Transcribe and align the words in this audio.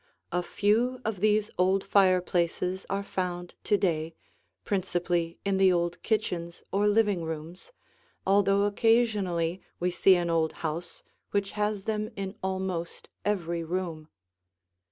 A 0.31 0.41
few 0.41 0.99
of 1.05 1.19
these 1.19 1.51
old 1.59 1.83
fireplaces 1.83 2.87
are 2.89 3.03
found 3.03 3.53
to 3.65 3.77
day, 3.77 4.15
principally 4.65 5.37
in 5.45 5.57
the 5.57 5.71
old 5.71 6.01
kitchens 6.01 6.63
or 6.71 6.87
living 6.87 7.23
rooms, 7.23 7.71
although 8.25 8.63
occasionally 8.63 9.61
we 9.79 9.91
see 9.91 10.15
an 10.15 10.31
old 10.31 10.53
house 10.65 11.03
which 11.29 11.51
has 11.51 11.83
them 11.83 12.09
in 12.15 12.33
almost 12.41 13.09
every 13.25 13.63
room. 13.63 14.09